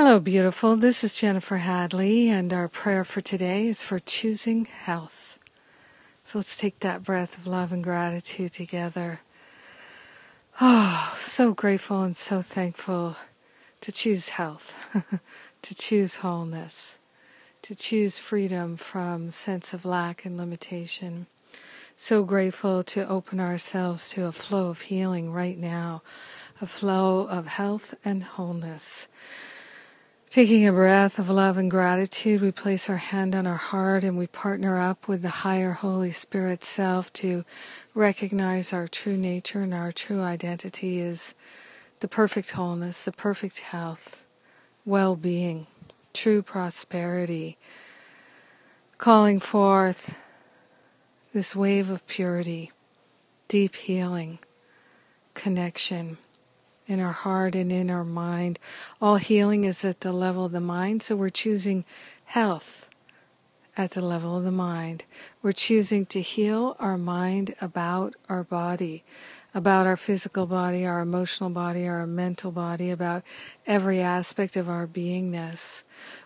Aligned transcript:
Hello, 0.00 0.20
beautiful. 0.20 0.76
This 0.76 1.02
is 1.02 1.18
Jennifer 1.18 1.56
Hadley, 1.56 2.28
and 2.28 2.52
our 2.52 2.68
prayer 2.68 3.02
for 3.02 3.20
today 3.20 3.66
is 3.66 3.82
for 3.82 3.98
choosing 3.98 4.64
health. 4.64 5.40
So 6.24 6.38
let's 6.38 6.56
take 6.56 6.78
that 6.78 7.02
breath 7.02 7.36
of 7.36 7.48
love 7.48 7.72
and 7.72 7.82
gratitude 7.82 8.52
together. 8.52 9.22
Oh, 10.60 11.16
so 11.18 11.52
grateful 11.52 12.02
and 12.04 12.16
so 12.16 12.42
thankful 12.42 13.16
to 13.80 13.90
choose 13.90 14.28
health, 14.28 14.76
to 15.62 15.74
choose 15.74 16.18
wholeness, 16.18 16.96
to 17.62 17.74
choose 17.74 18.18
freedom 18.18 18.76
from 18.76 19.32
sense 19.32 19.74
of 19.74 19.84
lack 19.84 20.24
and 20.24 20.36
limitation. 20.36 21.26
So 21.96 22.22
grateful 22.22 22.84
to 22.84 23.08
open 23.08 23.40
ourselves 23.40 24.10
to 24.10 24.26
a 24.26 24.32
flow 24.32 24.68
of 24.68 24.82
healing 24.82 25.32
right 25.32 25.58
now, 25.58 26.02
a 26.60 26.68
flow 26.68 27.26
of 27.26 27.48
health 27.48 27.96
and 28.04 28.22
wholeness. 28.22 29.08
Taking 30.30 30.68
a 30.68 30.72
breath 30.74 31.18
of 31.18 31.30
love 31.30 31.56
and 31.56 31.70
gratitude, 31.70 32.42
we 32.42 32.52
place 32.52 32.90
our 32.90 32.98
hand 32.98 33.34
on 33.34 33.46
our 33.46 33.56
heart 33.56 34.04
and 34.04 34.18
we 34.18 34.26
partner 34.26 34.76
up 34.76 35.08
with 35.08 35.22
the 35.22 35.30
higher 35.30 35.72
Holy 35.72 36.10
Spirit 36.10 36.64
self 36.64 37.10
to 37.14 37.46
recognize 37.94 38.74
our 38.74 38.86
true 38.86 39.16
nature 39.16 39.62
and 39.62 39.72
our 39.72 39.90
true 39.90 40.20
identity 40.20 40.98
is 40.98 41.34
the 42.00 42.08
perfect 42.08 42.50
wholeness, 42.50 43.06
the 43.06 43.12
perfect 43.12 43.60
health, 43.60 44.22
well 44.84 45.16
being, 45.16 45.66
true 46.12 46.42
prosperity, 46.42 47.56
calling 48.98 49.40
forth 49.40 50.14
this 51.32 51.56
wave 51.56 51.88
of 51.88 52.06
purity, 52.06 52.70
deep 53.48 53.74
healing, 53.76 54.40
connection 55.32 56.18
in 56.88 56.98
our 56.98 57.12
heart 57.12 57.54
and 57.54 57.70
in 57.70 57.90
our 57.90 58.04
mind. 58.04 58.58
All 59.00 59.16
healing 59.16 59.64
is 59.64 59.84
at 59.84 60.00
the 60.00 60.12
level 60.12 60.46
of 60.46 60.52
the 60.52 60.60
mind, 60.60 61.02
so 61.02 61.14
we're 61.14 61.28
choosing 61.28 61.84
health 62.24 62.88
at 63.76 63.92
the 63.92 64.02
level 64.02 64.36
of 64.36 64.42
the 64.42 64.50
mind. 64.50 65.04
We're 65.40 65.52
choosing 65.52 66.04
to 66.06 66.20
heal 66.20 66.76
our 66.80 66.98
mind 66.98 67.54
about 67.60 68.14
our 68.28 68.42
body, 68.42 69.04
about 69.54 69.86
our 69.86 69.96
physical 69.96 70.46
body, 70.46 70.84
our 70.84 71.00
emotional 71.00 71.50
body, 71.50 71.86
our 71.86 72.06
mental 72.06 72.50
body, 72.50 72.90
about 72.90 73.22
every 73.66 74.00
aspect 74.00 74.56
of 74.56 74.68
our 74.68 74.86
beingness. 74.86 75.84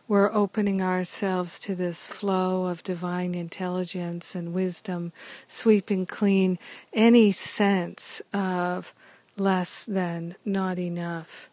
We're 0.09 0.33
opening 0.33 0.81
ourselves 0.81 1.59
to 1.61 1.75
this 1.75 2.09
flow 2.09 2.67
of 2.67 2.83
divine 2.83 3.35
intelligence 3.35 4.35
and 4.35 4.55
wisdom, 4.55 5.13
sweeping 5.47 6.07
clean 6.07 6.59
any 6.95 7.33
sense 7.33 8.23
of 8.33 8.95
less 9.37 9.85
than, 9.85 10.37
not 10.45 10.79
enough. 10.79 11.49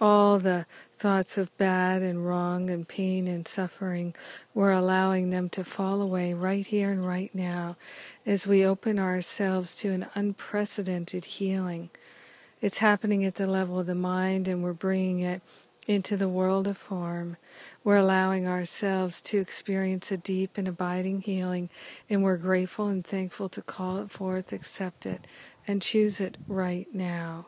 All 0.00 0.38
the 0.38 0.64
thoughts 0.94 1.36
of 1.36 1.56
bad 1.58 2.00
and 2.00 2.26
wrong 2.26 2.70
and 2.70 2.88
pain 2.88 3.28
and 3.28 3.46
suffering, 3.46 4.14
we're 4.54 4.72
allowing 4.72 5.30
them 5.30 5.48
to 5.50 5.64
fall 5.64 6.00
away 6.00 6.32
right 6.32 6.66
here 6.66 6.90
and 6.90 7.06
right 7.06 7.34
now 7.34 7.76
as 8.24 8.46
we 8.46 8.64
open 8.64 8.98
ourselves 8.98 9.76
to 9.76 9.90
an 9.90 10.06
unprecedented 10.14 11.26
healing. 11.26 11.90
It's 12.62 12.78
happening 12.78 13.24
at 13.24 13.34
the 13.34 13.46
level 13.46 13.78
of 13.78 13.86
the 13.86 13.94
mind, 13.94 14.48
and 14.48 14.62
we're 14.62 14.72
bringing 14.72 15.20
it 15.20 15.42
into 15.86 16.16
the 16.16 16.28
world 16.28 16.66
of 16.66 16.78
form. 16.78 17.36
We're 17.82 17.96
allowing 17.96 18.46
ourselves 18.46 19.22
to 19.22 19.38
experience 19.38 20.12
a 20.12 20.18
deep 20.18 20.58
and 20.58 20.68
abiding 20.68 21.22
healing, 21.22 21.70
and 22.10 22.22
we're 22.22 22.36
grateful 22.36 22.88
and 22.88 23.04
thankful 23.04 23.48
to 23.48 23.62
call 23.62 23.98
it 23.98 24.10
forth, 24.10 24.52
accept 24.52 25.06
it, 25.06 25.26
and 25.66 25.80
choose 25.80 26.20
it 26.20 26.36
right 26.46 26.86
now. 26.92 27.46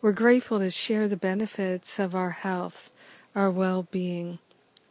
We're 0.00 0.12
grateful 0.12 0.60
to 0.60 0.70
share 0.70 1.08
the 1.08 1.16
benefits 1.16 1.98
of 1.98 2.14
our 2.14 2.30
health, 2.30 2.92
our 3.34 3.50
well 3.50 3.88
being, 3.90 4.38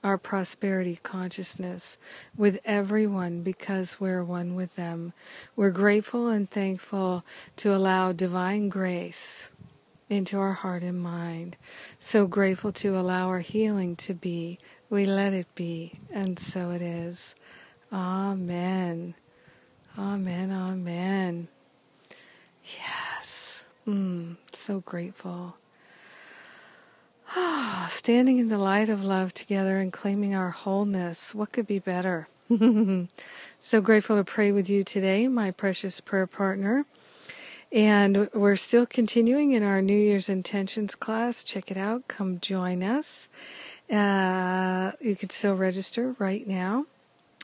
our 0.04 0.18
prosperity 0.18 1.00
consciousness 1.04 1.98
with 2.36 2.60
everyone 2.66 3.44
because 3.44 4.00
we're 4.00 4.24
one 4.24 4.56
with 4.56 4.76
them. 4.76 5.14
We're 5.56 5.72
grateful 5.72 6.28
and 6.28 6.50
thankful 6.50 7.24
to 7.58 7.74
allow 7.74 8.12
divine 8.12 8.68
grace 8.68 9.52
into 10.10 10.38
our 10.38 10.54
heart 10.54 10.84
and 10.84 11.02
mind. 11.02 11.56
So 11.98 12.28
grateful 12.28 12.74
to 12.74 12.98
allow 12.98 13.30
our 13.30 13.40
healing 13.40 13.96
to 13.98 14.14
be. 14.14 14.60
We 14.92 15.06
let 15.06 15.34
it 15.34 15.48
be, 15.56 15.94
and 16.14 16.38
so 16.38 16.72
it 16.72 16.82
is. 16.82 17.34
Amen. 17.94 19.14
Amen. 19.98 20.52
Amen. 20.52 21.48
Yes. 22.66 23.64
Mm, 23.88 24.36
so 24.52 24.82
grateful. 24.82 25.56
Ah, 27.30 27.88
standing 27.90 28.38
in 28.40 28.50
the 28.50 28.58
light 28.58 28.90
of 28.90 29.02
love 29.02 29.34
together 29.34 29.78
and 29.78 29.94
claiming 29.94 30.36
our 30.36 30.50
wholeness. 30.50 31.34
What 31.34 31.54
could 31.54 31.68
be 31.68 31.80
better? 31.80 32.28
so 33.62 33.80
grateful 33.80 34.18
to 34.18 34.26
pray 34.26 34.52
with 34.52 34.70
you 34.70 34.84
today, 34.84 35.30
my 35.30 35.52
precious 35.52 36.02
prayer 36.02 36.28
partner. 36.28 36.86
And 37.72 38.30
we're 38.34 38.58
still 38.58 38.86
continuing 38.86 39.54
in 39.54 39.64
our 39.64 39.82
New 39.82 39.98
Year's 39.98 40.28
intentions 40.28 40.96
class. 40.96 41.46
Check 41.46 41.72
it 41.72 41.78
out. 41.78 42.10
Come 42.10 42.42
join 42.42 42.84
us. 42.84 43.30
Uh, 43.92 44.92
you 45.02 45.16
can 45.16 45.30
still 45.30 45.56
register 45.56 46.16
right 46.18 46.48
now. 46.48 46.86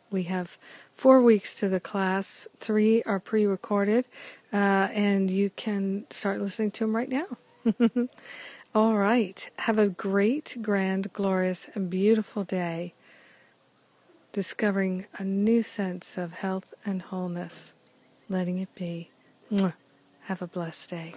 We 0.09 0.23
have 0.23 0.57
four 0.93 1.21
weeks 1.21 1.55
to 1.59 1.67
the 1.67 1.81
class. 1.81 2.47
Three 2.59 3.03
are 3.03 3.19
pre 3.19 3.45
recorded, 3.45 4.07
uh, 4.53 4.87
and 4.93 5.29
you 5.29 5.49
can 5.49 6.05
start 6.09 6.39
listening 6.39 6.71
to 6.71 6.85
them 6.85 6.95
right 6.95 7.09
now. 7.09 7.37
All 8.75 8.95
right. 8.97 9.49
Have 9.59 9.77
a 9.77 9.89
great, 9.89 10.57
grand, 10.61 11.11
glorious, 11.11 11.69
and 11.73 11.89
beautiful 11.89 12.43
day 12.43 12.93
discovering 14.31 15.07
a 15.17 15.23
new 15.23 15.63
sense 15.63 16.15
of 16.15 16.31
health 16.31 16.73
and 16.85 17.01
wholeness, 17.01 17.73
letting 18.29 18.59
it 18.59 18.73
be. 18.75 19.09
Have 20.25 20.41
a 20.43 20.47
blessed 20.47 20.91
day. 20.91 21.15